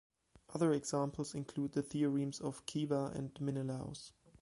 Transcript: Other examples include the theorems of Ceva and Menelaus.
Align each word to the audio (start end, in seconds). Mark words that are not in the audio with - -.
Other 0.55 0.73
examples 0.73 1.35
include 1.35 1.73
the 1.73 1.83
theorems 1.83 2.39
of 2.41 2.65
Ceva 2.65 3.13
and 3.15 3.39
Menelaus. 3.39 4.13